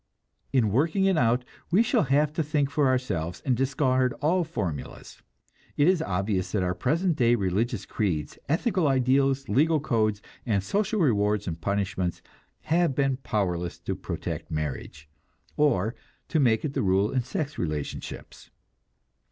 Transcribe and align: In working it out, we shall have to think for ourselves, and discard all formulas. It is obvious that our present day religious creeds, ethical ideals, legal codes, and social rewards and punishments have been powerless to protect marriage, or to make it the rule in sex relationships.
In 0.51 0.71
working 0.71 1.05
it 1.05 1.15
out, 1.15 1.45
we 1.69 1.83
shall 1.83 2.05
have 2.05 2.33
to 2.33 2.41
think 2.41 2.71
for 2.71 2.87
ourselves, 2.87 3.39
and 3.45 3.55
discard 3.55 4.13
all 4.13 4.43
formulas. 4.43 5.21
It 5.77 5.87
is 5.87 6.01
obvious 6.01 6.53
that 6.53 6.63
our 6.63 6.73
present 6.73 7.15
day 7.15 7.35
religious 7.35 7.85
creeds, 7.85 8.39
ethical 8.49 8.87
ideals, 8.87 9.47
legal 9.47 9.79
codes, 9.79 10.19
and 10.43 10.63
social 10.63 10.99
rewards 10.99 11.47
and 11.47 11.61
punishments 11.61 12.23
have 12.61 12.95
been 12.95 13.17
powerless 13.17 13.77
to 13.81 13.93
protect 13.95 14.49
marriage, 14.49 15.07
or 15.55 15.93
to 16.29 16.39
make 16.39 16.65
it 16.65 16.73
the 16.73 16.81
rule 16.81 17.11
in 17.11 17.21
sex 17.21 17.59
relationships. 17.59 18.49